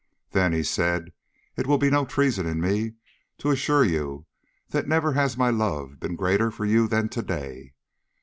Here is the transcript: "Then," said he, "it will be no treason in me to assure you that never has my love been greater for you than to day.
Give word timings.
"Then," 0.31 0.51
said 0.63 1.13
he, 1.55 1.61
"it 1.61 1.67
will 1.67 1.77
be 1.77 1.91
no 1.91 2.05
treason 2.07 2.47
in 2.47 2.59
me 2.59 2.93
to 3.37 3.51
assure 3.51 3.83
you 3.85 4.25
that 4.69 4.87
never 4.87 5.13
has 5.13 5.37
my 5.37 5.51
love 5.51 5.99
been 5.99 6.15
greater 6.15 6.49
for 6.49 6.65
you 6.65 6.87
than 6.87 7.07
to 7.09 7.21
day. 7.21 7.75